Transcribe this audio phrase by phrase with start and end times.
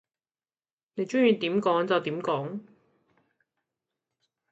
[0.95, 2.61] 你鍾意點講就點講